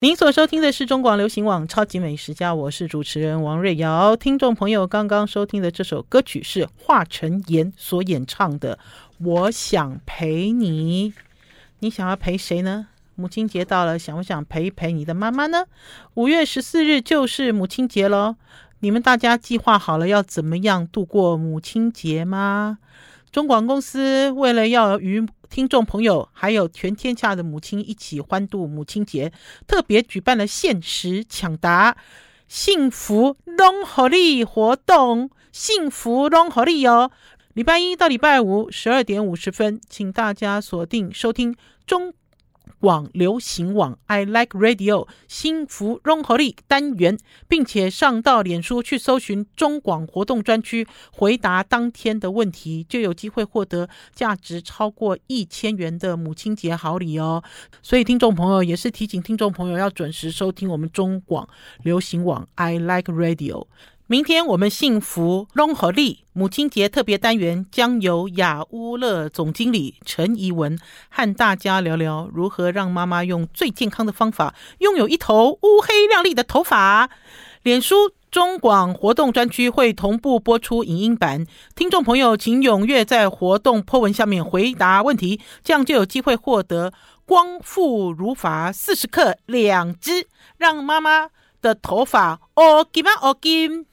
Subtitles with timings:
[0.00, 4.14] 您所收听的是中广流行网《超级美食家》，我是主持人王瑞瑶。
[4.14, 8.76] 听众朋友刚刚收听的这首歌曲是华晨妍所演唱的
[9.18, 11.10] 《我想陪你》。
[11.80, 12.86] 你想要陪谁呢？
[13.16, 15.64] 母亲节到了，想不想陪一陪你的妈妈呢？
[16.14, 18.36] 五月十四日就是母亲节喽，
[18.78, 22.78] 你们大家计划好了要怎么样度过母亲节吗？
[23.32, 29.32] 中广公司为了要与听众朋友还有全天下的母亲一起欢度母亲节，
[29.66, 31.96] 特别举办了限时抢答
[32.46, 37.10] 幸福龙合力活动，幸福龙合力哦！
[37.54, 42.14] 礼拜一到礼拜五十二点五十分，请大家锁定收听中。
[42.80, 47.18] 广流行网 I Like Radio 幸福融合力单元，
[47.48, 57.42] 并且上到脸书去搜寻中广活动专区，回答当天的问题，就有机会获得价值超过一千元的母亲节好礼哦。
[57.82, 61.48] 所以听众朋友也是提醒听众朋友要准时收听我们中广
[61.82, 63.66] 流行网 I Like Radio。
[64.10, 70.78] 明天我们幸福拢予你母亲节特别单元将由雅乌乐总经理陈怡文
[71.10, 77.10] 和大家聊聊如何让妈妈用最健康的方法拥有一头乌黑亮丽的头发。
[77.62, 81.44] 脸书中广活动专区会同步播出影音版，
[81.76, 86.94] 听众朋友请踊跃在活动 po 文下面回答问题，这样就有机会获得
[87.26, 91.28] 光复如发四十克两支，让妈妈
[91.60, 93.84] 的头发哦金啊哦金。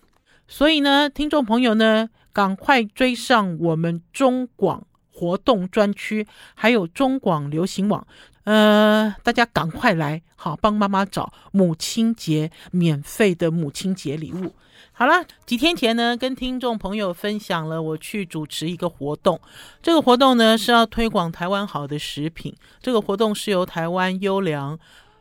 [0.48, 8.06] 所以呢，听众朋友呢，赶快追上我们中广活动专区，还有中广流行网，
[8.44, 14.54] 呃，大家赶快来，好帮妈妈找母亲节免费的母亲节礼物。
[14.92, 19.42] 好了，几天前呢，跟听众朋友分享了我去主持一个活动，
[19.82, 24.80] 这个活动呢是要推广台湾好的食品，这个活动是由台湾优良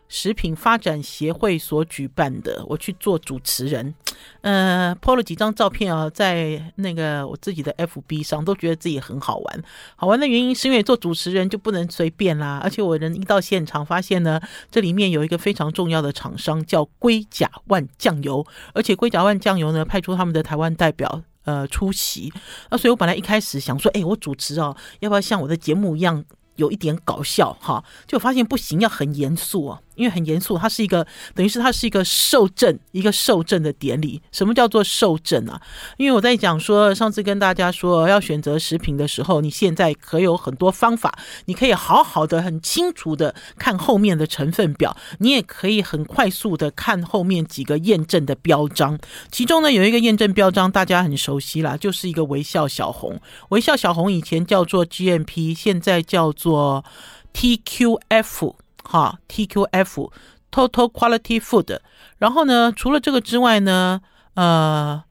[0.09, 3.95] 食品发展协会所举办的，我去做主持人，
[4.43, 9.65] 呃，po 了几张照片啊，在那个我自己的 FB 上，都觉得自己很好玩。
[9.97, 14.41] 好玩的原因是因为做主持人就不能随便啦，而且我人一到现场，发现呢，
[14.71, 22.33] 这里面有一个非常重要的厂商叫龟甲万酱油，而且龟甲万酱油呢派出他们的台湾代表呃出席，
[22.71, 26.25] 那所以我本来一开始想说，哎，我主持哦，要不要像我的节目一样
[26.57, 27.83] 有一点搞笑哈？
[28.07, 29.83] 就发现不行，要很严肃哦。
[29.95, 34.21] 因为很严肃，它是一个等于是它是一个受证，一个受证的典礼。
[34.33, 35.61] 什么叫做受证啊？
[35.97, 41.17] 因为我在讲说，上次跟大家说要选择食品的时候，你现在可有很多方法，
[41.47, 48.99] 你可以好好的、很清楚的看后面的成分表，你也可以很快速的看后面几个验证的标章。
[49.31, 53.21] 其中呢，有一个验证标章大家很熟悉啦，就是一个微笑小红。
[53.51, 56.85] 微笑小红以前叫做 GMP，现在叫做
[57.33, 58.55] TQF。
[58.85, 60.11] 哈，TQF
[60.53, 61.79] Total Quality Food。
[62.19, 64.01] 然后呢，除了这个之外呢，
[64.35, 65.03] 呃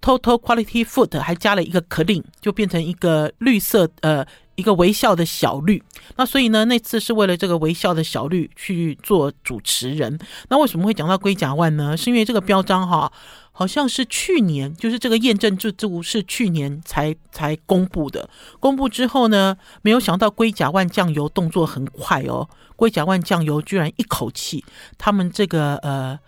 [0.00, 4.24] ，Total Quality Food 还加了一个 clean，就变成一个绿色，呃，
[4.54, 5.82] 一个微笑的小绿。
[6.16, 10.18] 那所以呢，那次是为了这个微笑的小绿去做主持人。
[10.48, 11.96] 那为什么会讲到龟甲万呢？
[11.96, 13.10] 是因为这个标章哈。
[13.56, 18.28] 好像是去年，就是这个验证制度是去年才才公布的。
[18.58, 22.48] 公布之后呢，没有想到龟甲万酱油动作很快哦。
[22.74, 24.64] 龟甲万酱油居然一口气，
[24.98, 26.18] 他们这个呃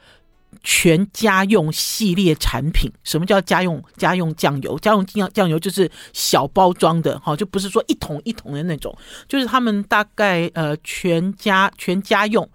[0.62, 4.78] 全家用系列产品，什么叫家用家用酱油？
[4.78, 12.48] 家用酱酱油就是小包装的，哈，就不是说一桶一桶的那种，就是他们大概呃全家全家用。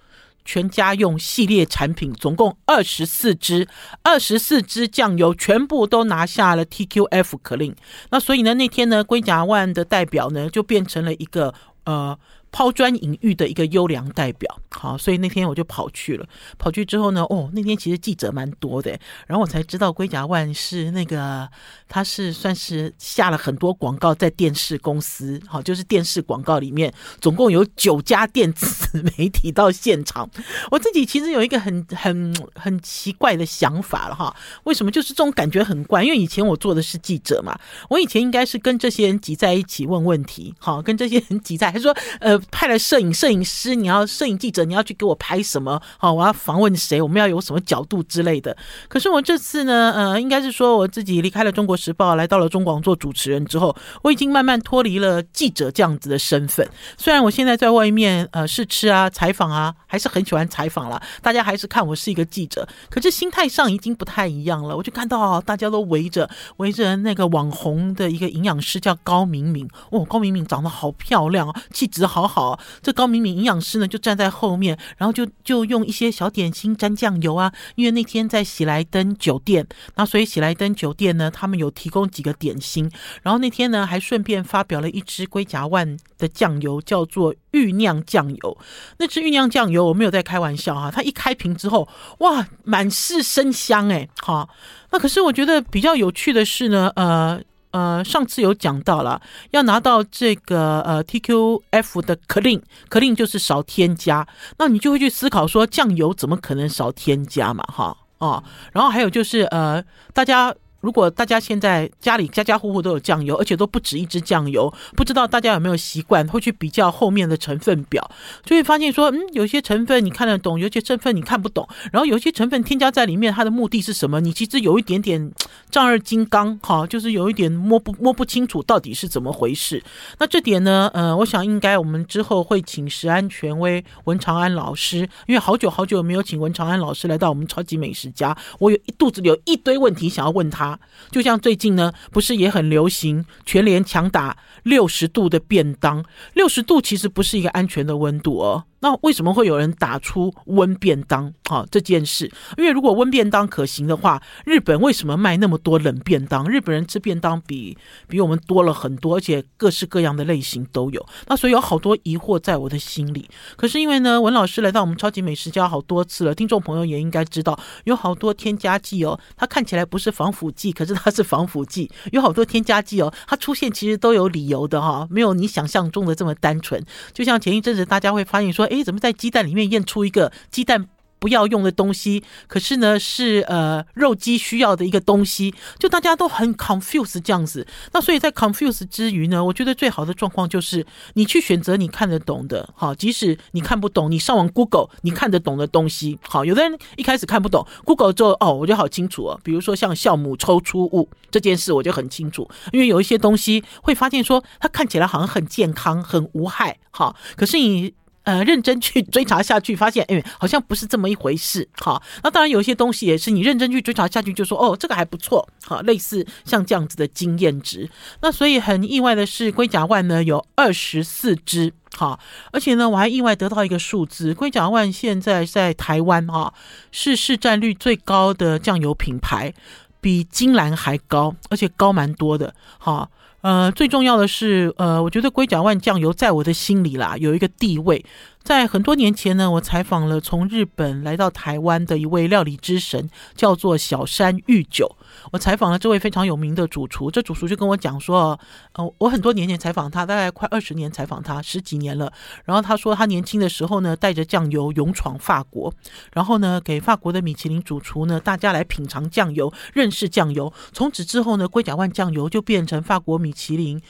[0.44, 3.68] 全家用系列产品总共二十四支，
[4.04, 7.76] 二十四支酱油全部都拿下了 TQF 可令。
[8.10, 11.54] 那所以呢，那天呢，龟甲万的代表呢就变成了一个
[11.86, 12.18] 呃。
[12.52, 16.28] 抛砖引玉的一个优良代表，好，所以那天我就跑去了。
[16.58, 18.92] 跑去之后呢，哦，那天其实记者蛮多的，
[19.26, 21.50] 然后我才知道龟甲万是那个，
[21.88, 30.30] 他是算是下了很多广告在电视公司，好，就是电视广告里面，总共有九家电子媒体到现场。
[30.70, 34.36] 我自己其实有一个很很很奇怪的想法了哈，
[34.66, 34.92] 为什么？
[34.92, 37.58] 就是这种感觉很怪，因为以前我做的是记者嘛，
[37.90, 42.41] 我以前应该是跟这些人挤在一起问问题，好，跟这些人挤在，还说呃。
[42.50, 45.82] 派了摄影摄影师，你要摄影记者，你要去给我拍什么？
[45.98, 47.02] 好，我要访问谁？
[47.02, 48.56] 我们要有什么角度之类的。
[48.88, 56.68] 可是我这次呢，呃，应该是说我自己离开了《中国时报》，来到了中广做主持人之后，我已经慢慢脱离了记者这样子的身份。
[56.98, 64.76] 虽然我现在在外面呃试吃啊、采访啊，还是很喜欢采访啦，大家还是看我是一个记者，可是心态上已经不太一样了。
[64.76, 77.52] 我就看到大家都围着围着那个网红的一个营养师叫高敏敏，哦，高敏敏长得好漂亮哦，气质好好，这高敏敏营养师呢就站在后面，然后就就用一些小点心沾酱油啊。
[77.76, 82.90] 因为那天在喜来登酒店，那所以喜来登酒店呢，他们有提供几个点心。
[83.22, 88.58] 然后那天呢，还顺便发表了一支龟甲万的酱油，叫做玉酿酱油。
[88.98, 91.88] 那支玉酿酱油我没有在开玩笑哈、它一开瓶之后，
[92.20, 94.50] 哇，满是生香哎，好。
[94.92, 97.42] 那可是我觉得比较有趣的是呢，呃。
[97.72, 99.22] 呃，上次有讲到了，
[99.52, 104.28] 要拿到这个呃 TQF 的 clean，clean 就是少添加，
[104.58, 107.64] 那你就会去思考说，酱油怎么可能少添加嘛？
[107.64, 109.84] 哈，哦，然后还有就是呃，
[110.14, 110.54] 大家。
[110.82, 118.12] 如果大家现在家里家家户户都有酱油，而且都不止一支酱油，不知道大家有没有习惯会去比较后面的成分表，
[118.44, 124.20] 就会发现说，嗯，有些成分你看得懂，有些成分你看不懂，然后有些成分添加在里面，它的目的是什么？
[124.20, 125.32] 你其实有一点点
[125.70, 129.84] 丈二金刚，哈，就是有一点摸不摸不清楚到底是怎么回事。
[130.18, 140.71] 那这点呢，呃，我想应该我们之后会请食安权威文长安老师，因为好久好久没有请文长安老师来到我们超级美食家，我有一肚子里有一堆问题想要问他。
[141.12, 146.04] 就像最近呢，不是也很流行全联强打六十度的便当？
[146.34, 148.66] 六十度其实不是一个安全的温度哦。
[148.84, 151.32] 那为什么会有人打出温便当？
[151.48, 152.26] 好，这件事，
[152.58, 156.50] 因为如果温便当可行的话，日本为什么卖那么多冷便当？
[156.50, 157.78] 日本人吃便当比
[158.08, 161.06] 比我们多了很多，而且各式各样的类型都有。
[161.28, 163.30] 那所以有好多疑惑在我的心里。
[163.56, 171.88] 可是因为呢，文老师来到我们超级美食家好多次了，听众朋友也应该知道，有好多添加剂哦，它看起来不是防腐剂，可是它是防腐剂。
[172.12, 176.80] 有好多添加剂哦，它出现其实都有理有的哈，没有你想象中的这么单纯。
[177.12, 180.88] 就像前一阵子大家会发现说，哎，怎么在鸡蛋里面验出一个鸡蛋
[181.22, 187.68] 不要用的东西，可是呢是呃肉鸡需要的一个东西，就大家都很 confuse 这样子。
[187.94, 190.84] 那所以在 confuse 之余呢，我觉得最好的状况就是
[191.14, 199.40] 你去选择你看得懂的，好，即使你看不懂，你上网 Google 你看得懂的东西，好，有的人一开始看不懂，Google 之后哦，我就好清楚哦。
[199.44, 207.94] 比如说像酵母抽出物这件事，我就很清楚，因为有一些东西会发现说它看起来好像很健康、很无害，好，可是你。
[208.24, 211.68] 呃，认真去追查下去，发现哎，好像不是这么一回事。
[211.80, 215.48] 好，那当然有一些东西也是你认真去追查下去，就说哦，这个还不错。
[215.66, 217.90] 好，类似像这样子的经验值。
[218.22, 221.74] 那所以很意外的是，龟甲万呢有二十四支。
[221.96, 222.20] 好，
[222.52, 226.54] 而且呢，我还意外得到一个数字，龟甲万现在在台湾哈
[226.92, 229.54] 是市占率最高的酱油品牌，
[230.00, 232.54] 比金兰还高，而且高蛮多的。
[232.78, 233.10] 好。
[233.42, 238.06] 呃，最重要的是，呃，我觉得龟甲万酱油在我的心里啦有一个地位。
[238.44, 244.96] 在很多年前呢，我采访了从日本来到台湾的一位料理之神，叫做小山裕久。
[245.32, 248.40] 我采访了这位非常有名的主厨，这主厨就跟我讲说，
[248.74, 252.12] 呃，我很多年前采访他，大概快二十年采访他，十几年了。
[252.46, 255.74] 然后他说，他年轻的时候呢，带着酱油勇闯法国，
[256.14, 260.52] 然后呢，给法国的米其林主厨呢，大家来品尝酱油，认识酱油。
[260.72, 263.82] 从此之后呢，龟甲万酱油就变成法国米其林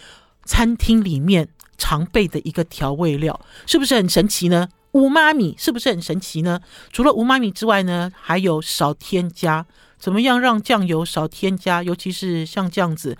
[0.46, 1.50] 餐厅里面。
[1.78, 4.70] 常备的一个调味料，是不是很神奇呢？
[4.92, 6.60] 无妈咪是不是很神奇呢？
[6.92, 9.66] 除了无妈咪之外呢，还有少添加，
[9.98, 11.82] 怎么样让酱油少添加？
[11.84, 13.18] 尤其是像这样子，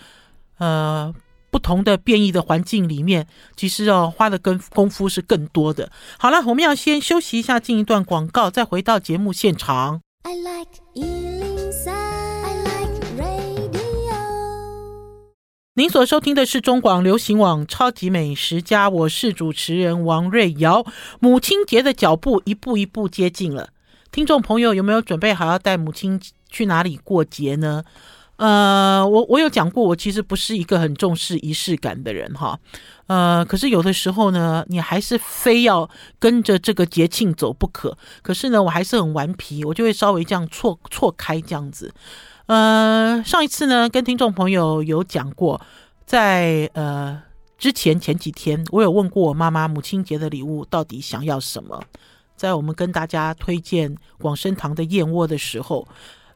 [0.58, 1.14] 呃，
[1.50, 5.92] 不同的变异的环境里面，其实哦，花的跟功夫是更多的。
[6.18, 10.02] 好了，我们要先休息一下，进一段广告，再回到节目现场。
[10.24, 11.51] I like
[15.82, 20.86] 您所收听的是中广流行网《超级美食家》，我是主持人王瑞瑶。
[21.20, 23.70] 母亲节的脚步一步一步接近了，
[24.12, 26.22] 听众朋友有没有准备好要带母亲
[26.52, 27.84] 去哪里过节呢？
[28.36, 32.60] 呃，我我有讲过，我其实不是一个很重视仪式感的人哈。
[33.08, 37.98] 呃，可是有的时候呢，你还是非要跟着这个节庆走不可。
[38.22, 41.92] 可是呢，我还是很顽皮，我就会稍微这样错错开这样子。
[42.52, 45.62] 呃，上一次呢，跟听众朋友有讲过，
[46.06, 47.24] 在呃
[47.58, 51.82] 之前前几天，我有问过我妈妈母亲节的礼物到底想要什么。
[52.36, 55.88] 在我们跟大家推荐广生堂的燕窝的时候，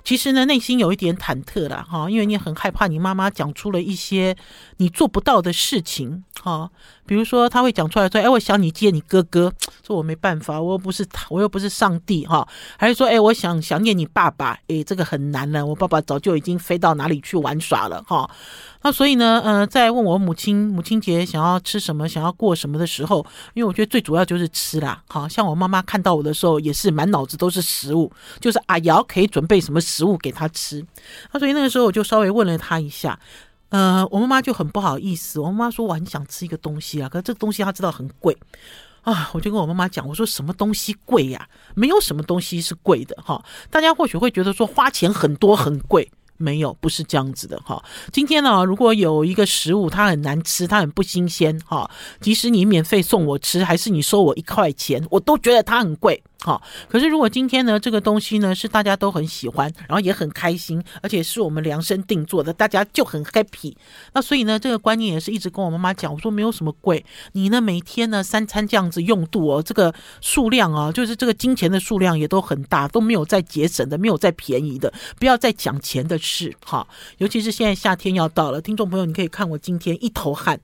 [0.05, 4.37] 其实呢，内心有一点忐忑啦，哈，因为你很害怕你妈妈讲出了一些
[4.77, 6.69] 你做不到的事情，哈。
[7.07, 9.53] 比如说，他会讲出来说：“哎，我想你接你哥哥。”
[9.85, 12.47] 说：“我没办法，我又不是，我又不是上帝哈。”
[12.79, 18.27] 还是说：“哎，我想想念你爸爸。”哎，这个很难了，我爸爸早就已经飞到哪里去玩耍了哈。
[18.81, 25.03] 那所以呢，呃，在问我母亲母亲节想要吃什么、想要过什么的时候，因为我觉得最主要就是吃啦。
[25.07, 30.85] 好像我妈妈看到我的时候，也是满脑子都是食物，就是阿瑶可以准备什么食食物给他吃。
[31.31, 33.17] 那所以那个时候我就稍微问了他一下。
[33.69, 38.37] 呃，我妈妈就很不好意思，我妈妈说我很想吃一个东西啊，可是这个东西她知道很贵
[39.01, 41.47] 啊，我就跟我妈妈讲，我说什么东西贵呀？
[41.73, 43.43] 没有什么东西是贵的哈。
[43.69, 46.11] 大家或许会觉得说花钱很多很贵。
[46.37, 47.81] 没有，不是这样子的哈。
[48.11, 56.21] 今天呢，如果有一个食物它很难吃，它很不新鲜哈，即使你免费送我吃，还是你收我一块钱，我都觉得它很贵。
[56.45, 63.73] 好，可是如果今天呢，这个东西呢是大家都很喜欢，然后也很开心，而且是我们量身定做的，大家就很 happy。
[64.13, 76.87] 那所以呢，这个观念也是一直跟我妈妈讲，我说没有什么贵，你呢每天呢三餐这样子用度哦，这个数量啊，就是这个金钱的数量也都很大，都没有再节省的，没有再便宜的，不要再讲钱的事哈。
[77.17, 80.59] 尤其是现在夏天要到了，听众朋友，你可以看我今天一头汗。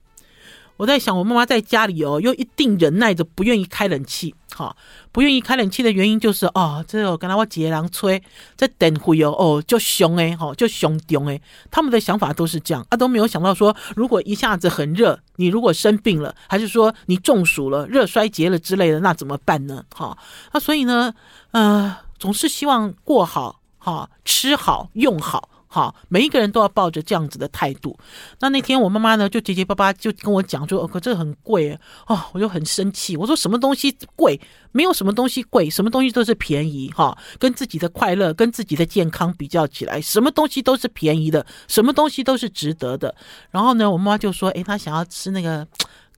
[0.76, 4.74] 我在想，我妈妈在家里哦，又一定忍耐着不愿意开冷气，哈，
[5.12, 8.20] 不愿意开冷气的原因就是哦，这我跟他我姐人吹，
[8.56, 19.84] 这电费哦哦就凶哎，哈就凶重哎，他们的想法都是这样啊，都没有想到说，如果一下子很热，你如果生病了，还是说你中暑了、热衰竭了之类的，那怎么办呢？
[19.94, 20.16] 哈，
[20.52, 21.14] 那所以呢，
[21.52, 25.48] 呃，总是希望过好，哈，吃好用好。
[25.74, 27.98] 好，每一个人都要抱着这样子的态度。
[28.40, 31.72] 那那天我妈妈呢，就结结巴巴就跟我讲说：“哦，可这很贵
[32.06, 34.38] 哦。”我就很生气，我说：“什么东西贵？
[34.70, 36.90] 没有什么东西贵，什么东西都是便宜。
[36.94, 43.14] 哈，跟自己的快乐、跟自己的健康比较起来，什么东西都是便宜的，什么东西都是值得的。”
[43.50, 45.66] 然后呢，我妈妈就说：“诶，她想要吃那个。”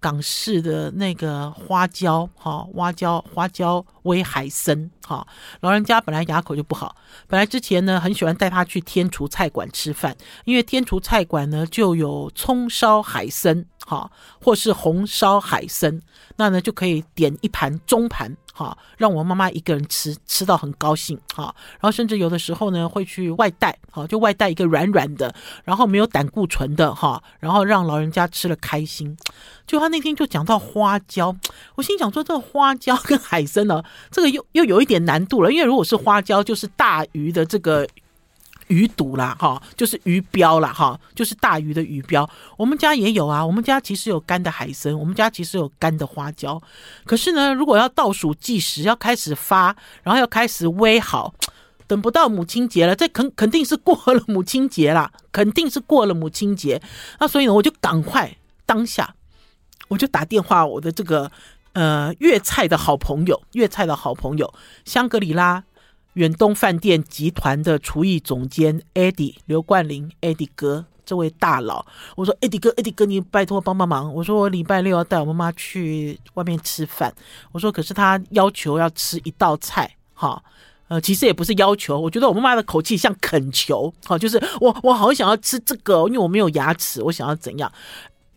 [0.04, 5.26] 港式的那个花椒，哈，花椒花椒微海参，哈，
[5.60, 6.94] 老人家本来牙口就不好，
[7.26, 14.10] 本来之前呢很喜欢带他去天厨菜馆吃饭，因为天厨菜馆呢就有葱烧海参，哈，
[14.40, 16.00] 或是红烧海参，
[16.36, 18.36] 那呢就可以点一盘中盘。
[18.56, 21.18] 好，让我妈妈一个人吃，吃到很高兴。
[21.34, 29.16] 哈，然后甚至有的时候呢，会去外带，好，就外带一个软软的，然后没有胆固醇的，哈，然后让老人家吃了开心。
[29.66, 31.34] 就他那天就讲到花椒，
[31.74, 37.84] 我心想说，这个花椒跟海参呢，这个又又有一点难度了，因为如果是花椒，就是大鱼的这个。
[38.68, 42.28] 鱼肚啦，哈，就是鱼标啦，哈，就是大鱼的鱼标。
[42.56, 46.60] 我们家也有啊，我们家其实有干的海参，我们家其实有干的花椒。
[47.04, 51.34] 可是呢，如果要倒数计时，要开始发，然后要开始煨好，
[51.86, 56.80] 等不到母亲节了，这肯肯定是过了母亲节啦，肯定是过了母亲节。
[57.20, 59.14] 那所以呢，我就赶快当下，
[59.88, 61.30] 我就打电话我的这个
[61.74, 64.54] 呃粤菜的好朋友，粤菜的好朋友
[64.84, 65.64] 香格里拉。
[66.14, 71.84] 远东饭店集团的厨艺总监 Eddie 刘冠霖 Eddie 哥，这位大佬，
[72.16, 74.12] 我说 Eddie 哥 Eddie 哥，你拜托帮帮忙。
[74.14, 77.12] 我说我礼拜六要带我妈妈去外面吃饭。
[77.52, 80.42] 我说可是他要求要吃一道菜，哈，
[80.88, 87.70] 呃，其实也不是要求，我觉得我妈妈的口气像恳求，哈，就是我我好想要吃这个，因为我没有牙齿，我想要怎样。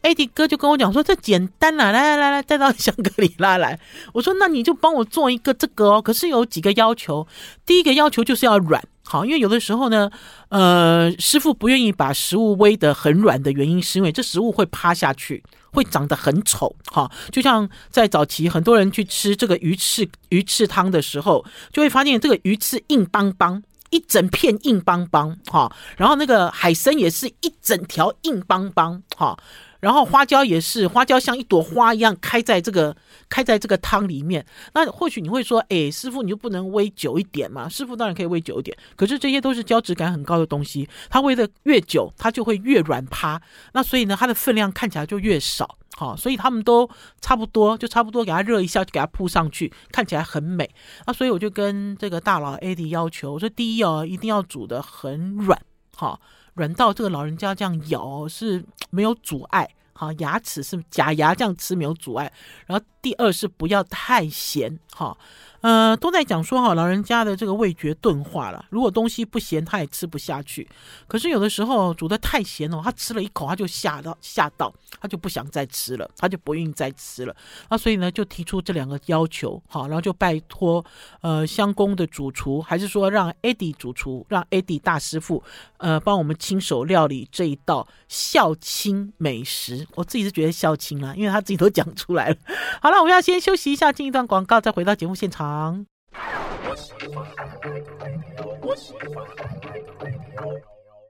[0.07, 3.77] Eddie 哥就跟我讲说：“这简单了，来来来来，带到香格里拉来。
[4.13, 7.27] ”我说：“那你就帮我做一个这个哦。”可是有几个要求，
[7.65, 10.09] 第一个要求就是要软，好，因为有的时候呢，
[10.47, 16.73] 呃，师傅不愿意把食物煨得很软的原因，是因为这食物会趴下去，会长得很丑。
[16.85, 29.38] 哈，就像在早期很多人去吃这个鱼翅鱼翅汤的时候，就会发现这个鱼翅硬邦邦，一整片硬邦邦，哈，然后那个海参也是一整条硬邦邦，哈。
[29.79, 32.98] 然后花椒也是，花椒像一朵花一样开在这个
[33.29, 34.44] 开在这个汤里面。
[34.74, 37.70] 那或许你会说，哎，师傅你就不能煨久一点嘛？
[37.70, 43.39] 师傅当然可以煨久一点，可是这些都是胶质感很高的东西，它煨的越久，它就会越软趴。
[43.74, 45.77] 那所以呢，它的分量看起来就越少。
[46.00, 46.88] 好，所以他们都
[47.20, 50.70] 差不多，就差不多给他热一下，就给他铺上去，看起来很美。
[51.08, 55.60] 那所以我就跟这个大佬 AD 要求，我说第一哦，一定要煮的很软，
[55.96, 56.22] 好。
[56.54, 62.34] 软到这个老人家这样咬是没有阻碍，好，牙齿是假牙这样吃没有阻碍。
[62.66, 65.17] 然后第二是不要太咸，哈。
[65.61, 68.63] 呃，都在讲说哈，老人家的这个味觉钝化了。
[68.69, 70.67] 如果东西不咸，他也吃不下去。
[71.07, 74.71] 可是有的时候煮的太咸了，他吃了一口他就吓到吓到，
[75.01, 77.35] 他就不想再吃了，他就不愿意再吃了。
[77.69, 80.85] 那所以呢，就提出这两个要求，好，然后就拜托
[81.21, 85.43] 呃香宫的主厨，还是说让 Eddie 主厨，让 Eddie 大师傅
[85.77, 89.87] 呃帮我们亲手料理这一道孝亲美食。
[89.95, 92.37] 我自己是觉得孝亲啦，因为他自己都讲出来了。
[92.79, 95.86] 好了，那我要先休息一下，进一段广告，再回到节目现场。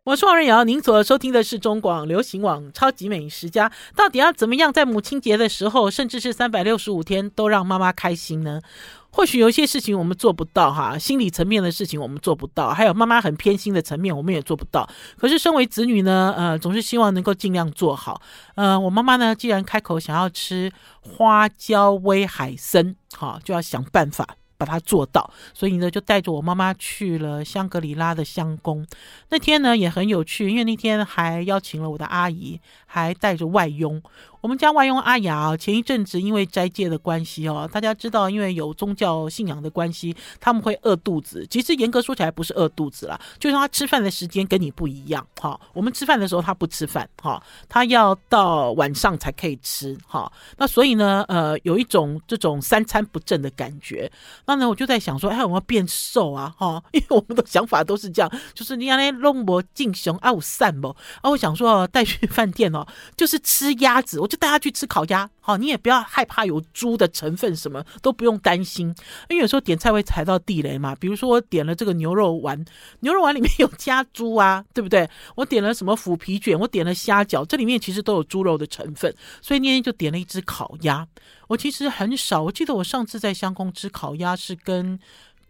[0.08, 3.68] 我是王瑞瑶，您所收听的是中广流行网《超级美食家》。
[3.94, 8.62] 到底要怎么样在母亲节的时候，甚至是三百六十五天，都让妈妈开心呢？
[9.10, 14.90] 或许有些事情我们做不到，哈，心理层面的事情我们做不到，还有妈妈很偏心的层面，我们也做不到。
[15.18, 18.22] 可是身为子女呢，呃，总是希望能够尽量做好。
[18.56, 20.72] 呃，我妈妈呢，既然开口想要吃
[21.02, 24.38] 花椒煨海参，哈，就要想办法。
[24.58, 28.86] 把它做到，所以呢，就带着我妈妈去了香格里拉的香宫。
[29.30, 34.02] 那天呢，也很有趣，因为那天还邀请了我的阿姨，还带着外佣。
[34.40, 41.46] 我们家外佣阿雅前一阵子因为斋戒的关系哦，大家知道，因为有宗教信仰的关系，他们会饿肚子。
[41.50, 45.26] 其实严格说起来不是饿肚子啦，就是他吃饭的时间跟你不一样。
[45.42, 49.98] 哈，我们吃饭的时候他不吃饭，哈，他要到晚上才可以吃。
[50.08, 54.10] 哈，那所以呢，呃，有一种这种三餐不正的感觉。
[54.46, 60.90] 那呢，我就在想说，哎，我要变瘦啊，哈，因为我们的想法都是这样，就是你要来弄我进熊啊，我散不
[61.22, 62.72] 啊，我想说带去饭店，
[63.16, 64.20] 就是吃鸭子。
[64.20, 68.88] 我就带他去吃烤鸭，好，你也不要害怕有猪的成分，什么都不用担心，
[69.30, 70.96] 因为有时候点菜会踩到地雷嘛。
[70.96, 72.64] 比如说我点了这个牛肉丸，
[73.02, 75.10] 牛肉丸里面 有加猪啊，对不对？
[75.36, 81.08] 我点了什么腐皮卷，我点了虾饺，这里面其实都有猪肉的成分，所以那天就点了一只烤鸭。
[81.48, 85.00] 我其实很少，我记得我上次在香宫吃烤鸭是跟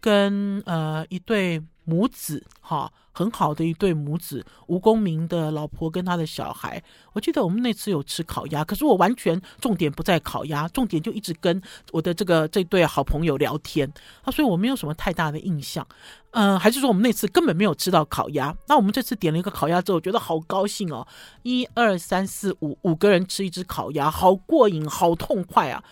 [0.00, 2.92] 跟呃一对母子哈。
[3.10, 6.80] 很好的一对母子，吴公明的老婆跟他的小孩。
[7.12, 13.92] 我记得我们那次有吃烤鸭，可是我完全重点不在烤鸭，重点就一直跟我的这个这对好朋友聊天
[14.22, 15.84] 啊，所以我没有什么太大的印象。
[16.30, 18.54] 嗯、呃，还是说我们那次根本没有吃到烤鸭？
[18.68, 21.04] 那我们这次点了一个烤鸭之后，觉得好高兴哦！
[21.42, 25.82] 一二三四五五个人吃一只烤鸭，好过瘾，好痛快啊！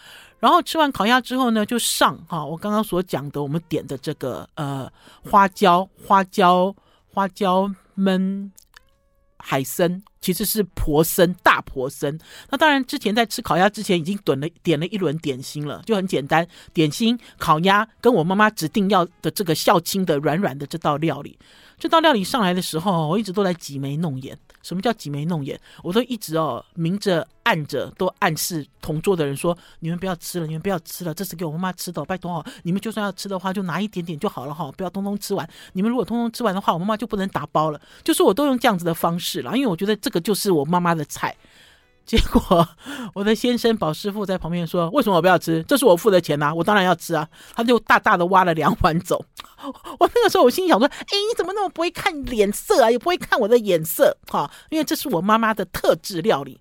[0.46, 4.88] 然后吃完烤鸭之后呢，就上哈，我刚刚所讲的我们点的这个呃
[5.28, 6.74] 花椒花椒。
[7.16, 8.50] 花椒焖
[9.38, 12.18] 海参其实是婆参，大婆参。
[12.50, 21.38] 那当然，之前在吃烤鸭之前已经点了点了一轮点心了，就很简单，点心烤鸭跟我妈妈指定要的这个孝亲的软软的这道料理。
[21.78, 24.38] 这道料理上来的时候，我一直都在挤眉弄眼。
[24.66, 25.58] 什么叫挤眉弄眼？
[25.84, 35.48] 我都一直哦明着暗着都暗示同桌的人说：“你们不要吃了，你们不要吃了，这是给我妈妈吃的，拜托哦，你们就算要吃的话，就拿一点点就好了哈，不要通通吃完。
[35.74, 41.36] 你们如果通通吃完的话，我妈妈就不能打包了。”就是我都用这样子的方式了，因为我觉得这个就是我妈妈的菜。
[42.06, 42.66] 结果
[43.14, 45.62] 我的先生宝师傅在旁边说：“为什么我不要吃？
[45.64, 49.24] 这是我付的钱呐，我当然要吃啊！”他就大大的挖了两碗走。
[49.98, 52.90] 我那个时候我心想说：“哎，你怎么那么不会看脸色啊？
[52.90, 54.48] 也不会看我的眼色哈？
[54.70, 56.60] 因为这是我妈妈的特制料理。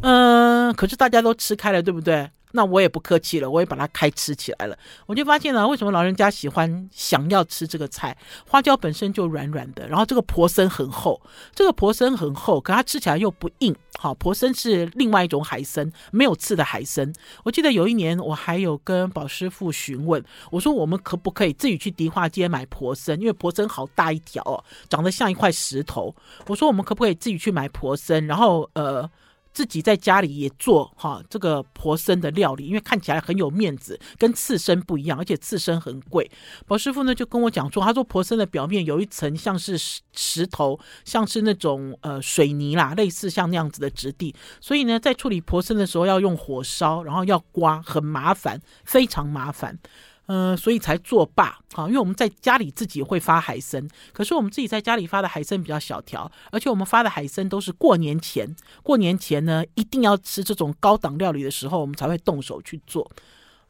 [0.00, 4.78] 嗯，可是大家都吃开了，对不对？”那我也不客气了，我也把它开吃起来了。
[5.06, 8.16] 我就发现了，为什么老人家喜欢想要吃这个菜？
[8.48, 11.20] 花椒本身就软软的，然后这个婆参很厚，
[11.52, 13.74] 这个婆参很厚，可它吃起来又不硬。
[13.98, 17.12] 好，婆参是另外一种海参，没有刺的海参。
[17.42, 23.20] 我记得有一年，我还有跟宝师傅询问，我说我们可不可以自己去迪化街买婆参？
[23.20, 26.14] 因为婆参好大一条哦，长得像一块石头。
[26.46, 28.24] 我说我们可不可以自己去买婆参？
[28.26, 29.10] 然后呃。
[29.54, 36.28] 自己在家里也做哈这个婆参的料理，因为看起来很有面子，跟刺身不一样，而且刺身很贵。
[36.66, 39.78] 宝师傅呢就跟我讲说，他说婆参的表面有一层像是
[40.12, 49.78] 石头，像是那种呃水泥啦，类似像那样子的质地，所以呢在处理婆参的时候要用火烧，然后要刮，很麻烦，非常麻烦。
[50.26, 51.86] 嗯、呃，所以才作罢啊！
[51.86, 63.10] 因为我们在家里自己会发海参，可是我们自己在家里发的海参比较小条，而且我们发的海参都是过年前，过年前呢一定要吃这种高档料理的时候，我们才会动手去做。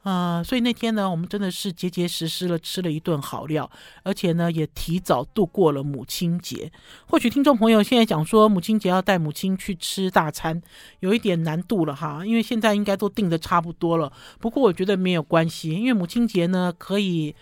[0.05, 3.67] 啊、所以那天呢，我们真的是结结实实的吃了一顿好料，
[4.03, 6.71] 而且呢，也提早度过了母亲节。
[7.07, 10.61] 或许听众朋友现在讲说，母亲节要带母亲去吃大餐，
[10.99, 14.13] 有一点难度了哈，因为现在应该都定的差不多了。
[14.39, 17.35] 不过我觉得没有关系，因为母亲节呢，可以。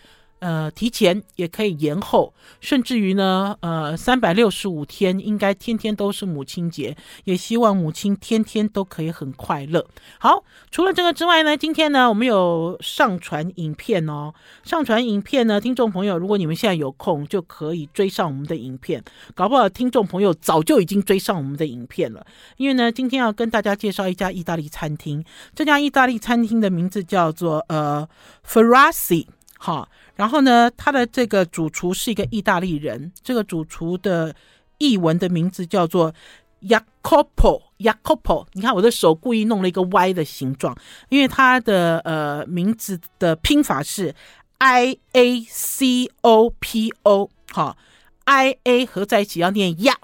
[0.44, 9.88] 呃，提前也可以延后，甚至于呢，呃，三百六十五天应该天天都是母亲节，也希望母亲天天都可以很快乐。
[10.20, 14.34] 好，除了这个之外呢，今天呢，我们有上传影片哦，
[14.66, 19.02] 上传影片呢，听众朋友，如果你们现在有空，就可以追上我们的影片，
[19.34, 22.26] 搞不好听众朋友早就已经追上我们的影片了，
[22.58, 25.24] 因为呢，今天要跟大家介绍一家意大利餐厅，
[25.56, 28.06] 这家意大利餐厅的名字叫做呃
[28.46, 29.26] Ferrazzi
[29.64, 29.88] 好。
[30.18, 34.36] 然后呢，他的这个主厨是一个意大利人，这个主厨的
[34.78, 36.14] 译文的名字叫做
[36.62, 38.46] Jacopo Jacopo。
[38.52, 44.14] 你看我的手故意弄了一个 Y 的形状，因为他的呃名字的拼法是
[44.58, 47.78] I A C O P O，好
[48.26, 49.96] ，I A 合在一起要念 Ya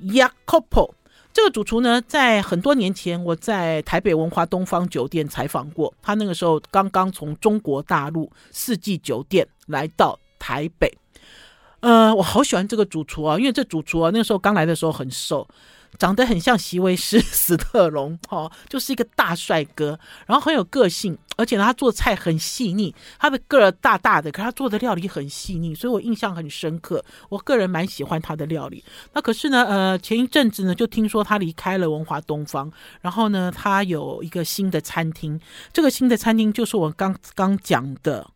[0.00, 0.92] Jacopo。
[1.32, 5.92] 这个主厨呢，在很多年前，我在台北文化东方酒店采访过。
[6.02, 10.92] 他那个时候刚刚从中国大陆四季酒店来到台北。
[11.80, 15.46] 呃，我好喜欢这个主厨啊，因为这主厨啊，那个时候刚来的时候很瘦。
[15.96, 22.94] 长得很像席维斯·史特龙， 哦，就是一个大帅哥，然后很有个性，而且呢，他做菜很细腻。
[23.18, 27.04] 他的个儿大大的，可他做的料理很细腻，所以我印象很深刻。
[27.28, 28.84] 我个人蛮喜欢他的料理。
[29.12, 32.70] 那可是呢，呃，前一阵子呢，就听说他离开了文华东方，
[33.00, 35.40] 然后呢，他有一个新的餐厅。
[35.72, 38.28] 这个新的餐厅就是我刚刚讲的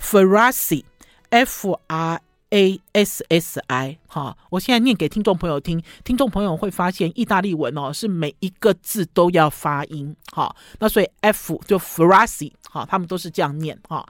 [0.00, 2.20] Frassi，F R。
[2.50, 14.08] A S S I 哈，我现在念给听众朋友听，听众朋友会发现意大利文哦是每一个字都要发音哈，那所以 F 就 Frassi 哈，他们都是这样念哈。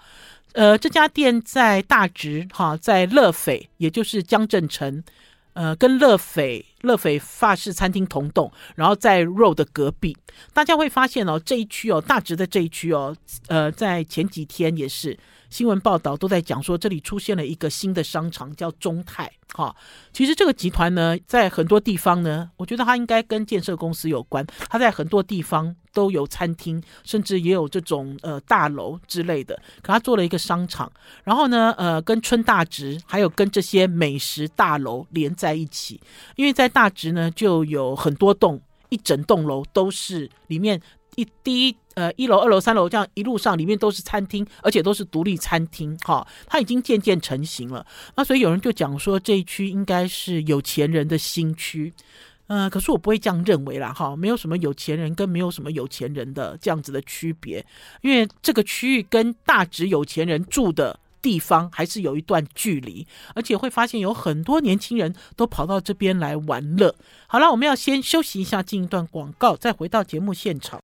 [0.53, 5.03] 呃，这家店在大直哈，在乐斐，也就是江振成，
[5.53, 10.17] 呃，跟乐斐乐斐法式餐厅同栋，然后在 Road 的隔壁，
[10.53, 13.17] 大家会发现哦，这一区哦，大直的这一区哦，
[13.49, 15.19] 呃，在前几天也是。
[15.51, 19.33] 新闻报道都在讲说，这里出现了一个新的商场，叫中泰。
[19.55, 19.75] 哈，
[20.13, 24.47] 其实这个集团呢，在很多地方呢，我觉得它应该跟建设公司有关。
[24.69, 29.59] 它在很多地方都有餐厅，甚至也有这种呃大楼之类的。
[29.81, 30.93] 可它做了一个商场，
[31.25, 35.99] 然后呢，呃，跟春大直还有跟这些美食大楼连在一起。
[36.37, 40.81] 因为在大直呢，就有很多栋，一整栋楼都是里面
[41.17, 41.77] 一第一。
[41.95, 47.85] 呃，一楼、二楼、三楼这样一路上，里面都是餐厅，而且都是独立餐厅，哈，它已经渐渐成型了。
[48.15, 51.93] 那所以有人就讲说，这一区应该是有钱人的新区，
[52.47, 57.67] 嗯、呃，可是我不会这样认为啦，哈，没有什么有钱人跟没有什么有钱人的这样子的区别，
[58.03, 60.97] 因为这个区域跟大直有钱人住的
[61.29, 66.95] 地方还是有一段距离，而且会发现有很多年轻人都跑到这边来玩乐。
[67.27, 70.81] 好了，我们要先休息一下，进一段广告，再回到节目现场。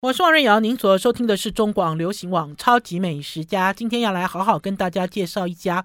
[0.00, 3.72] 我是王瑞瑶，您所收听的是中广流行网《超级美食家》。
[3.74, 5.82] 今天要来好好跟大家介绍一家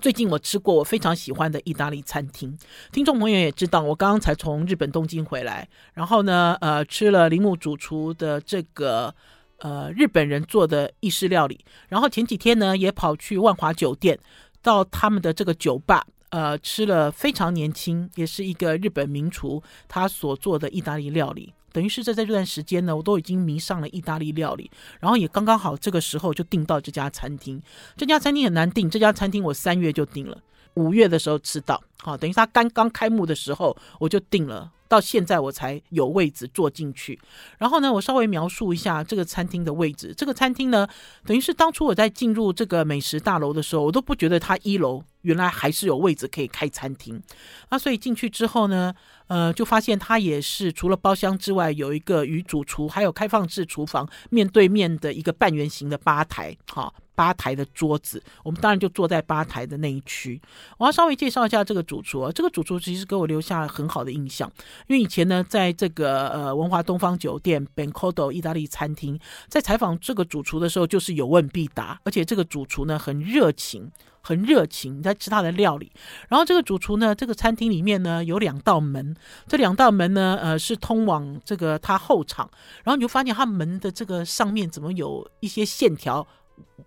[0.00, 2.56] 最近我吃过我非常喜欢的意大利餐厅。
[2.92, 9.14] 听众朋友也知道，我刚刚才从日本东京回来，然后呢，呃，吃了铃木主厨的这个
[9.58, 14.18] 呃日本人做的意式料理，然后前几天呢也跑去万华酒店
[14.62, 16.06] 到他们的这个酒吧。
[16.30, 27.60] 呃，吃了非常年轻，也是一个日本名厨他所做的意大利料理，等于是在这段时间呢，我都已经迷上了意大利料理，然后也刚刚好这个时候就订到这家餐厅。
[27.96, 30.38] 这家餐厅很难订，这家餐厅我三月就订了，
[30.74, 34.70] 五月的时候吃到，好，等于他刚刚开幕的时候我就订了。
[34.86, 37.18] 到现在我才有位置坐进去，
[37.58, 40.14] 然后呢，我稍微描述一下这个餐厅的位置。
[40.16, 40.86] 这个餐厅呢，
[41.24, 47.22] 等于是当初我在进入这个美食大楼的时候，我都不觉得它一楼原来还是有位置可以开餐厅。
[47.68, 48.94] 那所以进去之后呢，
[49.26, 56.92] 呃，就发现它也是除了包厢之外，有一个与主厨还有开放式厨房面对面的一个半圆形的吧台，哈。
[57.14, 60.40] 吧台的桌子，我们当然就坐在吧台的那一区。
[60.78, 64.50] 我要稍微介绍一下这个主厨啊，这个主厨其实给我留下很好的印象，
[64.86, 75.92] 因为以前呢，在这个呃文华东方酒店 Bencodo 意大利餐厅，在采访这个主厨的时候，就是有问必答，而且这个主厨呢很热情，很热情在吃他的料理。
[76.28, 79.14] 然后这个主厨呢，这个餐厅里面呢有两道门，
[79.46, 82.50] 这两道门呢呃是通往这个他后场，
[82.82, 86.26] 然后你就发现他门的这个上面怎么有一些线条。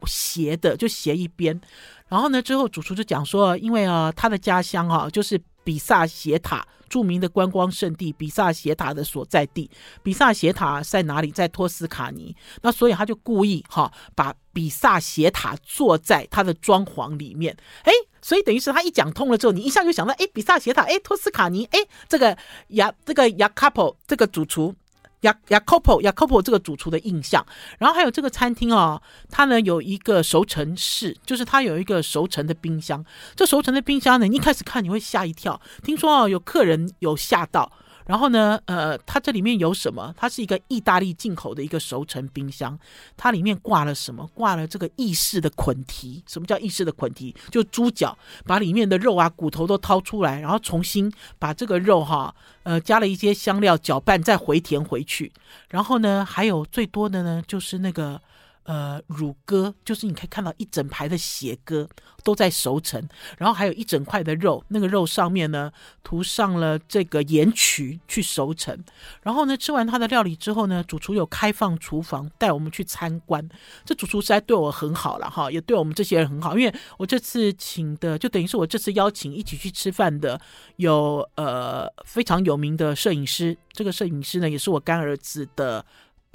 [0.06, 1.60] 斜的就斜一边，
[2.08, 9.70] 然后呢，之后主厨就讲说，因为啊，他的家乡啊，就是比萨斜塔著名的观光胜地，比萨斜塔的所在地。
[10.04, 11.32] 比萨斜塔在哪里？
[11.32, 12.36] 在托斯卡尼。
[12.62, 17.58] 那所以他就故意哈、把比萨斜塔坐在他的装潢里面。
[17.84, 22.38] 哎，所以等于是他一讲通了之后，你一下就想到，哎，比萨斜塔，哎，托斯卡尼，哎，这个
[22.70, 24.74] 雅这个雅卡普这个主厨。
[25.22, 27.46] 雅雅科普雅科普这个主厨的印象，
[27.80, 33.04] 然后还有这个餐厅哦，它呢有一个熟成室，就是它有一个熟成的冰箱。
[33.36, 37.72] 这熟成的冰箱呢，一开始看你会吓一跳，听说哦有客人有吓到。
[38.08, 40.14] 然后呢，呃，它这里面有什么？
[40.18, 42.78] 它是一个意大利进口的一个熟成冰箱，
[43.18, 44.26] 它里面挂了什么？
[44.34, 46.24] 挂了这个意式的捆蹄。
[46.26, 47.36] 什么叫意式的捆蹄？
[47.52, 55.32] 就猪脚，把里面的肉啊、骨头都掏出来，然后重新把这个肉哈，呃，加了一些香料搅拌，再回填回去。
[55.70, 58.22] 然后呢，还有最多的呢，就是那个
[58.68, 61.88] 呃，乳鸽就是你可以看到一整排的血鸽
[62.22, 63.02] 都在熟成，
[63.38, 65.72] 然后还有一整块的肉，那个肉上面呢
[66.04, 68.78] 涂上了这个盐曲去熟成。
[69.22, 73.48] 然后呢，吃完他的料理之后呢，主厨有开放厨房带我们去参观。
[73.86, 80.38] 这主厨实在对我很好了哈，也对我们这些人很好，因为我这次请的就等于是我这次邀请一起去吃饭的
[80.76, 85.86] 有呃非常有名的摄影师，这个摄影师呢也是我干儿子的。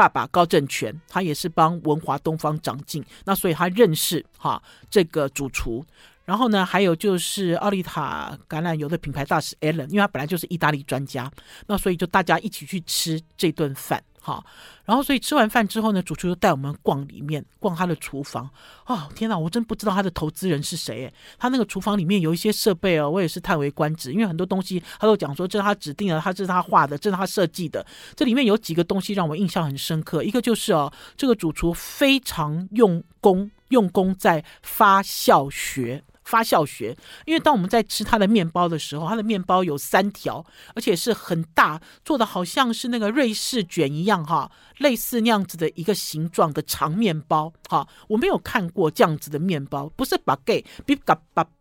[0.02, 4.60] 爸爸高正权，他也是帮文华东方长进，那所以他认识哈
[4.90, 5.84] 这个主厨。
[6.24, 11.30] 然后呢，还有就是奥利塔橄榄油的品牌大使 Alan，因为他本来就是意大利专家，
[11.68, 14.02] 那所以就大家一起去吃这顿饭。
[14.24, 14.44] 好，
[14.85, 18.48] 然后所以吃完饭之后呢，主厨又带我们逛里面，逛他的厨房。
[18.87, 21.12] 哦，天哪，我真不知道他的投资人是谁。
[21.40, 24.12] 他那个厨房里面有一些设备哦，我也是叹为观止。
[24.12, 27.85] 因为很多东西他都讲说这是他指定的，他这是他画的，这是他设计的。
[28.14, 36.04] 这里面有几个东西让我印象很深刻，一个就是哦，这个主厨非常用功，用功在发酵学。
[36.24, 47.87] 发酵学，因为当我们在吃它的面包的时候，它的面包有三条，而且是很大，做的好像是那个瑞士卷一样哈，类似那样子的一个形状的长面包哈。
[48.08, 50.94] 我没有看过这样子的面包，不是 baguette，比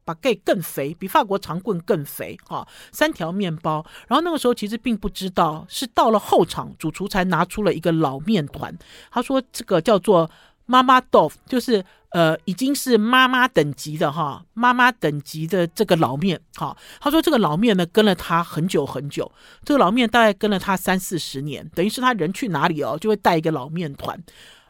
[0.06, 2.68] baguette 更肥，比法国长棍更肥哈。
[2.92, 8.78] 三条面包，然后那个时候其实并不知道，是到了后场，主厨才拿出了一个老面团，
[9.10, 10.30] 他说这个叫做。
[10.68, 16.76] 妈妈豆腐就是呃，已经是妈妈等级的哈，妈妈等级的这个老面哈。
[17.00, 19.32] 他说这个老面呢跟了他很久很久，
[19.64, 24.22] 这个老面大概跟了他三四十年，等于是他人去哪里哦，就会带一个老面团。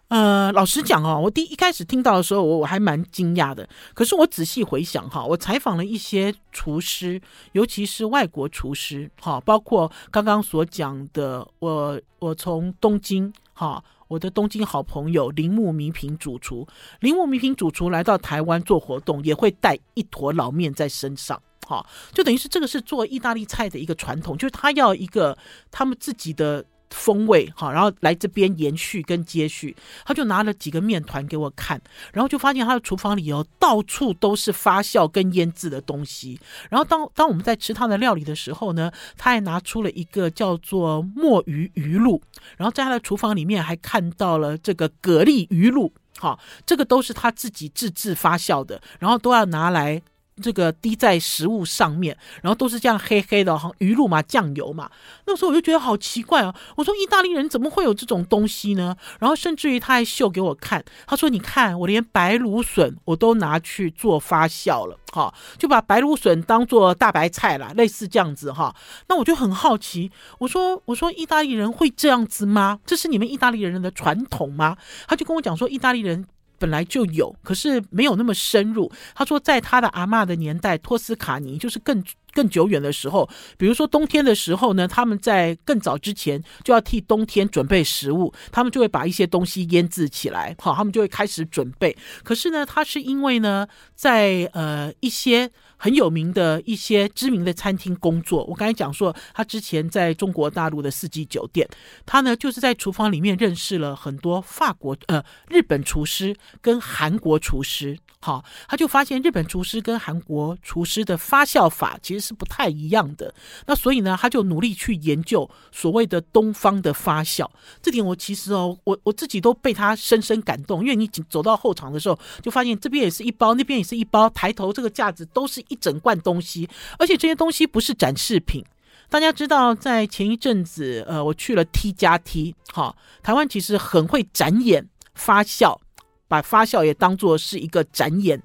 [0.09, 3.65] 呃，老实讲哦，我第一,开始听到的时候，我我还蛮惊讶的。
[3.93, 7.21] 可是我仔细回想哈，我采访了一些厨师，
[7.53, 13.83] 尤其是外国厨师哈，包括刚刚所讲的，我我从东京哈。
[14.07, 16.67] 我的东京好朋友铃木明平主厨，
[16.99, 25.37] 铃木明平主厨来到台湾做活动，也会带一坨老面在身上，好，就等于是这个是做意大利菜的一个传统，就是他要一个
[25.69, 26.65] 他们自己的。
[26.91, 29.75] 风味哈，然后来这边延续跟接续，
[30.05, 31.81] 他就拿了几个面团给我看，
[32.13, 36.39] 然后就发现他的厨房里哦，到处都是发酵跟腌制的东西。
[36.69, 42.21] 然后当当我们在吃他的料理的时候呢，他还拿出了一个叫做墨鱼鱼露，
[42.57, 50.01] 然后在他的厨房里面还看到了这个蛤蜊鱼露，哈，这个都是他自己自制发酵的，然后都要拿来。
[50.41, 54.89] 这个滴在食物上面，然后都是这样黑黑的，哈，鱼露嘛，酱油嘛。
[55.25, 58.95] 那时候我就觉得好奇怪哦，我说意大利人怎么会有这种东西呢？
[59.19, 68.75] 然后甚至于他还秀给我看，他说：“你看，我连白芦笋我都拿去做发酵了，哈，就把白芦笋当做大白菜啦，类似这样子哈。”
[69.09, 72.79] 那我就很好奇，我说：“我说意大利人会这样子吗？
[72.85, 76.25] 这是你们意大利人的传统吗？”他就跟我讲说，意大利人。
[76.61, 78.91] 本来就有，可是没有那么深入。
[79.15, 91.97] 他说，在他的阿妈的年代，托斯卡尼就是更更久远的时候，比如说冬天的时候呢，他们在更早之前就要替冬天准备食物，他们就会把一些东西腌制起来，好，他们就会开始准备。
[92.23, 95.49] 可是呢，他是因为呢，在呃一些。
[95.81, 101.67] 很有名的一些知名的餐厅工作，我刚才讲说，他之前在中国大陆的四季酒店，
[102.05, 113.33] 他呢就是在厨房里面认识了很多法国呃日本厨师跟韩国厨师，好，他就发现日本厨师跟韩国厨师的发酵法其实是不太一样的，
[113.65, 117.49] 那所以呢，他就努力去研究所谓的东方的发酵，
[117.81, 125.59] 这点我其实哦，我我自己都被他深深感动，因为你走到后场的时候，就发现这边也是一包，那边也是一包，抬头这个架子都是。
[125.71, 128.63] 一整罐东西，而且这些东西不是展示品。
[129.09, 135.79] 大家知道，在前一阵子，呃，我去了 T 加 T，哈，台湾其实很会展演发酵，
[136.27, 138.41] 把发酵也当作是一个展演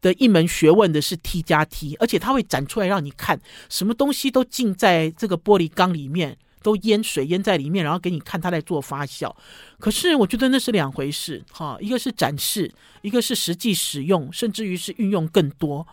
[0.00, 6.36] 的一门学问的是 T 加 T，而且它会展出来让你看，什么东西都浸在这个玻璃缸里面。
[6.60, 9.32] 都淹水淹在里面，然后给你看他在做发酵。
[9.78, 15.86] 可是我觉得那是两回事，哈，一个是展示，一个是实际使用，甚至于是运用更多。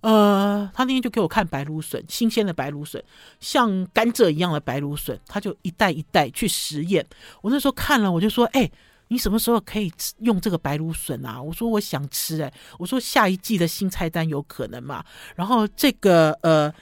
[0.00, 3.02] 呃，他那天就给我看白芦笋，新鲜的白芦笋，
[3.38, 7.06] 像甘蔗一样的白芦笋，他就一袋一袋去实验。
[7.42, 8.70] 我那时候看了，我就说：“哎，
[9.08, 15.04] 你什么时候可以用这个白芦笋啊？”我说：“我想吃。”哎，我说：“下一季的新菜单有可能嘛？”
[15.36, 16.72] 然后这个呃。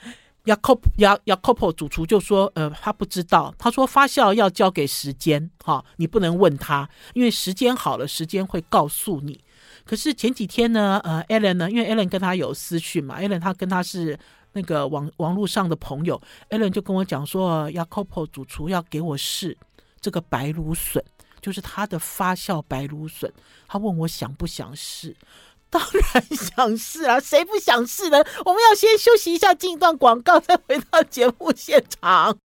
[0.45, 3.53] 雅科雅雅科普主厨就说：“呃，他不知道。
[3.59, 9.39] 他说发酵要交给时间，哈，你不能问他，因为时间好了，时间会告诉你。
[9.89, 14.15] 可是前几天呢，呃，Alan 呢，因为 Alan 跟他有私讯嘛，Alan 他跟他是
[14.53, 16.21] 那个网网络上的朋友
[16.51, 19.57] ，Alan 就跟我讲说，雅科普主厨要给我试
[19.99, 21.03] 这个白芦笋。
[21.41, 23.33] 就是他的发酵白芦笋。
[23.67, 25.15] 他问我想不想试，
[25.71, 28.19] 当然想试啊，谁不想试呢？
[28.45, 32.37] 我们要先休息一下，进一段广告，再回到节目现场。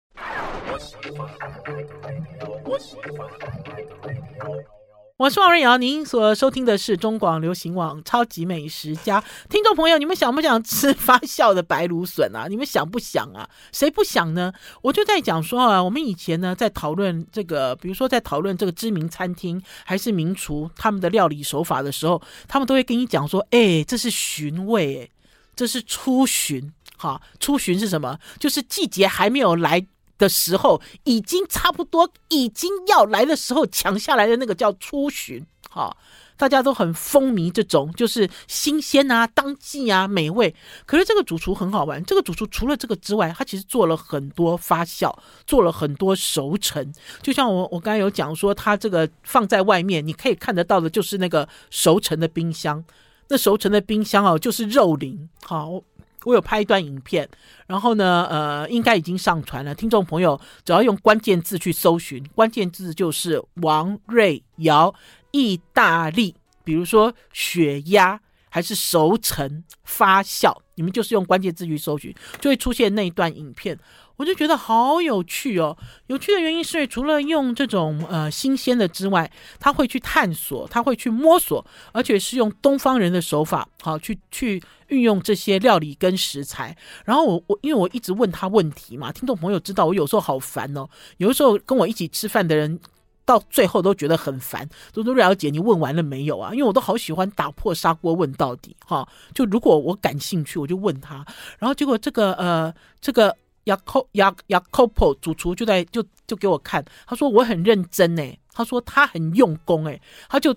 [5.22, 9.20] 我是王瑞瑶，您所收听的是中广流行网《超级美食家》。
[9.48, 12.48] 听众朋友，你们想不想吃发酵的白芦笋啊？
[12.48, 13.48] 你们想不想啊？
[13.70, 14.52] 谁不想呢？
[14.80, 25.08] 我就在讲说啊，我们以前呢在讨论这个，比如说在讨论这个知名餐厅还是名厨他们的料理手法的时候，他们都会跟你讲说，哎，这是寻味，哎，
[25.54, 26.72] 这是初旬。
[26.96, 28.18] 哈，初旬是什么？
[28.40, 29.86] 就是季节还没有来。
[30.22, 35.96] 的时候已经差不多，已经要来的时候抢下来的那个叫初旬，哈，
[36.36, 40.54] 大家都很风靡这种，就是新鲜啊、当季啊、美味。
[40.86, 45.12] 可是这个主厨很好玩，这个主厨除了这个之外，他其实做了很多发酵，
[45.44, 46.94] 做了很多熟成。
[47.20, 52.84] 就像我我刚才有讲说，他这个放在外面，你可以看得到的就是那个熟成的冰箱，
[53.28, 55.82] 那熟成的冰箱哦，就是肉林，好。
[56.24, 57.28] 我有拍一段影片，
[57.66, 59.74] 然后呢，呃，应该已经上传了。
[59.74, 64.94] 听众朋友只要用关键字去搜寻，关键字就是王瑞瑶
[65.30, 73.78] 意大利，比如说血压还是熟成发酵，你们就是用关键字去搜寻，就会出现那一段影片。
[74.22, 75.76] 我就觉得好有趣哦！
[76.06, 86.76] 有趣的原因是，除了用这种呃新鲜的之外，他会去探索，他会去摸索，而且是用东方人的手法，好去去运用这些料理跟食材。
[87.04, 92.78] 然后我我因为我一直问他问题嘛，听众朋友知道我有时候好烦哦，有的时候跟我一起吃饭的人
[93.24, 96.52] 到最后都觉得很烦，都都了解你问完了没有啊？
[96.52, 99.04] 因为我都好喜欢打破砂锅问到底哈。
[99.34, 101.26] 就如果我感兴趣，我就问他，
[101.58, 103.36] 然后结果这个呃这个。
[103.64, 110.54] 雅科雅雅科普主厨就在就就给我看，他说我很认真诶，他说他很用功诶，他就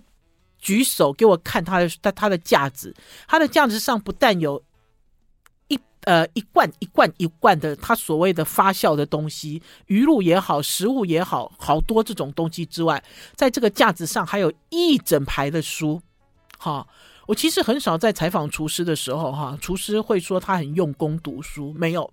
[0.57, 2.95] 举手给我看他的他他的架子，
[3.27, 4.63] 他的架子上不但有
[5.67, 13.03] 一呃一罐一罐一罐的他所谓的发酵的东西，鱼露也好，食物也好，好多这种东西之外，
[13.35, 16.01] 在这个架子上还有一整排的书，
[16.57, 16.87] 哈，
[17.27, 22.11] 我其实很少在采访厨师的时候哈，厨师会说他很用功读书，没有。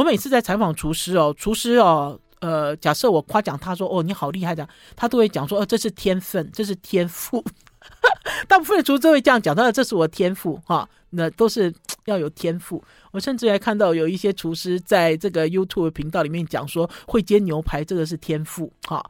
[0.00, 7.44] 我每次在采访厨师哦，厨师哦，呃，假设我夸奖他说哦，你好厉害的，他都会讲说哦，这是天分，这是天赋。
[8.48, 11.70] 大部分的厨师都会这样讲，他说这是我天赋哈，那都是
[12.06, 12.82] 要有天赋。
[13.10, 19.04] 我甚至还看到有一些厨师在这个 YouTube 频道里面讲说会煎牛排，这个是天赋哈。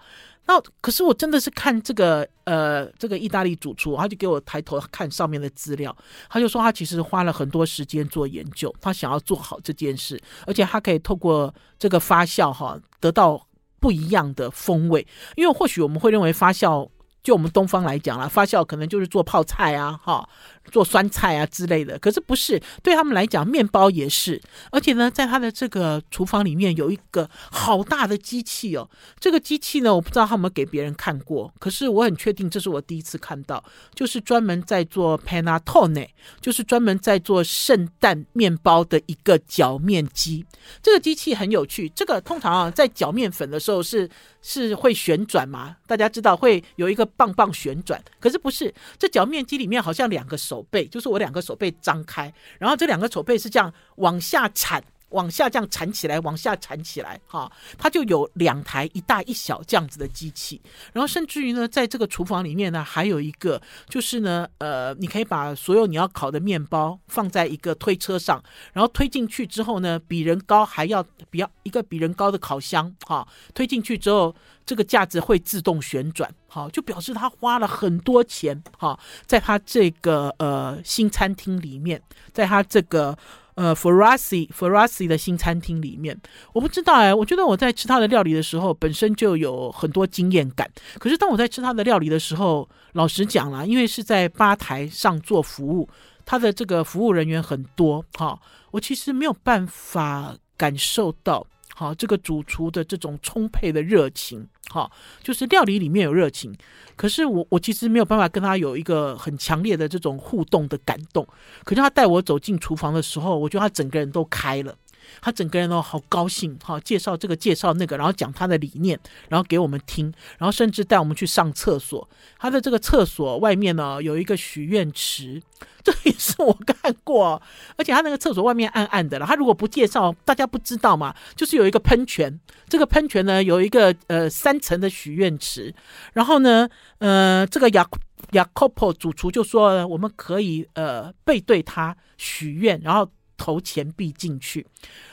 [0.50, 5.96] 那可是我真的是看这个呃这个意大利主厨，他就给我抬头看上面的资料，
[6.28, 13.46] 他就说他其实花了很多时间做研究，他想要做好这件事，而且他可以透过这个发酵哈得到
[13.78, 16.88] 不一样的风味，因为或许我们会认为发酵。
[17.22, 20.26] 就我们东方来讲啦，发酵可能就是做泡菜啊，哈，
[20.70, 21.98] 做酸菜啊之类的。
[21.98, 24.40] 可是不是，对他们来讲，面包也是。
[24.70, 28.88] 而且呢，在他的这个厨房里面有一个好大的机器哦。
[29.18, 33.62] 这个机器呢，我不知道他有没有给别人看过，可是我很确定这是我第一次看到，
[33.94, 36.08] 就是专门在做 panettone，
[36.40, 40.46] 就是专门在做圣诞面包的一个搅面机。
[40.82, 44.08] 这个机器很有趣，这个通常啊，在搅面粉的时候是。
[44.42, 45.76] 是会旋转吗？
[45.86, 48.72] 大家知道会有一个棒棒旋转，可是不是。
[48.98, 54.82] 这搅面机里面好像两个手背，就是我两个手背张开，然后这两个手背是这样往下铲。
[55.10, 60.60] 往下这样缠起来，往下缠起来，哈，它就有两台一大一小这样子的机器，
[60.92, 68.42] 然后甚至于呢，在这个厨房里面呢，还有一个就是呢，呃，你可以把所有你要烤的面包放在一个推车上，
[68.72, 82.00] 然后推进去之后呢，比人高还要比较一个比人高的烤箱，哈，推进去之后，这个架子会自动旋转，哈，就表示他花了很多钱，哈，在他这个呃新餐厅里面，
[82.32, 83.18] 在他这个。
[83.54, 86.18] 呃，Ferrasi Ferrasi 的新餐厅里面，
[86.52, 90.70] 我不知道哎，我觉得我在吃他的料理的时候，本身就有很多经验感。
[90.98, 95.88] 可是当我在吃他的料理的时候，老实讲啦，因为是在吧台上做服务，
[96.24, 98.38] 他的这个服务人员很多，哈，
[98.70, 101.46] 我其实没有办法感受到。
[101.80, 106.54] 好，这个主厨的这种充沛的热情，好，就是料理里面有热情，
[106.94, 111.26] 可是我我其实没有办法跟他有一个很强烈的这种互动的感动。
[111.64, 114.76] 可是他带我走进厨房的时候，我觉得他整个人都开了。
[115.20, 122.08] 他整个人都好高兴，哈，介绍这个介绍那个，然后讲他的理念，然后给我们听，然后甚至带我们去上厕所。
[122.38, 125.42] 他的这个厕所外面呢，有一个许愿池，
[125.82, 127.40] 这也是我看过，
[127.76, 129.26] 而且他那个厕所外面暗暗的了。
[129.26, 132.38] 他如果不介绍，大家不知道嘛，就是有一个喷泉，
[132.68, 135.74] 这个喷泉呢有一个呃三层的许愿池，
[136.12, 137.86] 然后呢，呃，这个雅
[138.32, 143.08] 雅科普主厨就说我们可以呃背对他许愿，然后。
[143.40, 144.66] 投钱币进去，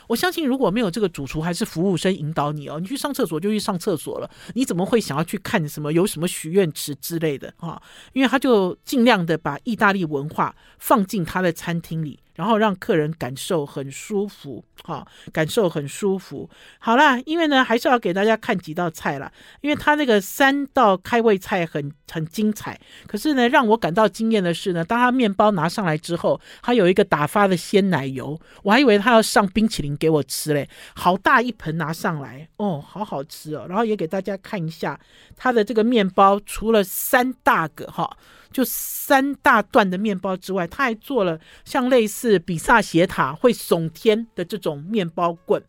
[0.06, 7.82] 我相信如果没有这个主厨还是服务生引导你哦，你去上厕所就去上厕所了，你怎么会想要去看什么有什么许愿池之类的啊？
[8.12, 12.20] 因为他就尽量的把意大利文化放进他的餐厅里。
[12.38, 16.48] 然后让客人感受很舒服，哈，感受很舒服。
[16.78, 19.32] 好啦，因为呢，还是要给大家看几道菜啦，
[19.62, 22.80] 因为他那个三道开胃菜很很精彩。
[23.08, 33.66] 可是呢，让我感到惊艳的是呢，当他面包拿上来之后，他有一个打发的鲜奶油，我还以为他要上冰淇淋给我吃嘞，好大一盆拿上来，哦，好好吃哦。
[33.68, 35.00] 然后也给大家看一下
[35.36, 38.16] 他的这个面包，除了三大个哈。
[38.52, 45.64] 就三大段的面包之外，他还做了像类似比萨斜塔会耸天的这种面包棍。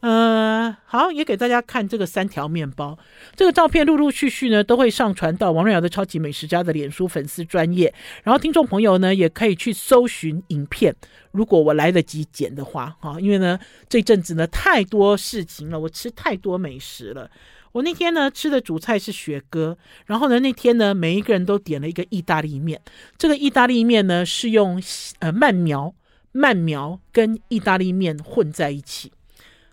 [0.00, 2.98] 呃，好，也给大家看这个三条面包。
[3.36, 7.94] 这个照片陆陆续续呢都会上传到王瑞瑶的超级美食家的脸书粉丝专页，
[8.24, 10.92] 然后听众朋友呢也可以去搜寻影片。
[11.30, 13.56] 如果我来得及剪的话，哈，因为呢
[13.88, 17.30] 这阵子呢太多事情了，我吃太多美食了。
[17.72, 22.80] 我那天呢吃的主菜是雪哥，然后呢那天呢每一个人都点了一个意大利面。
[23.18, 24.82] 这个意大利面呢是用
[25.20, 25.94] 呃慢苗
[26.32, 29.12] 慢苗跟意大利面混在一起，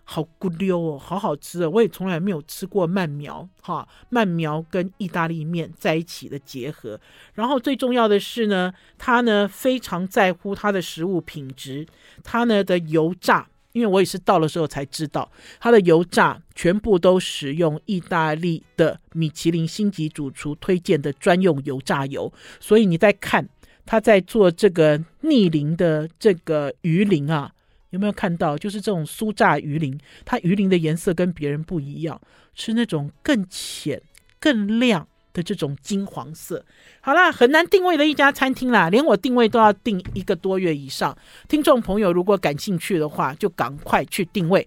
[0.04, 1.70] 好咕溜哦，好好吃哦！
[1.70, 7.00] 我也从来没有吃过慢苗哈，慢苗跟意大利面在一起的结合。
[7.34, 11.86] 然后最重要的是呢，他呢非常在乎他的食物品质，
[12.24, 13.46] 他呢的油炸。
[13.72, 23.48] 因为我也是到的时候才知道，它的油炸全部都使用意大利的米其林星级主厨推荐的专用油炸油，所以你在看
[23.86, 27.52] 他在做这个逆鳞的这个鱼鳞啊，
[27.90, 28.56] 有没有看到？
[28.56, 32.20] 就是这种酥炸鱼鳞，它鱼鳞的颜色跟别人不一样，
[32.54, 34.00] 是那种更浅、
[34.38, 35.06] 更亮。
[35.32, 36.64] 的这种金黄色，
[37.00, 41.16] 好啦，很难定位的一家餐厅啦，连我定位都要定一个多月以上。
[41.48, 44.66] 听众朋友如果感兴趣的话，就赶快去定位。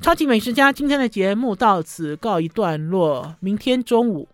[0.00, 4.28] 超级美食家今天的节目到此告一段落，明天中午